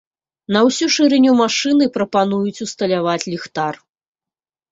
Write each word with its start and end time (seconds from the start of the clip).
На 0.55 0.59
ўсю 0.67 0.87
шырыню 0.95 1.31
машыны 1.41 1.85
прапануюць 1.97 2.63
усталяваць 2.67 3.29
ліхтар. 3.35 3.73